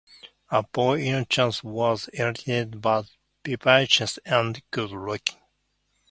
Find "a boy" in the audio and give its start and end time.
0.63-0.99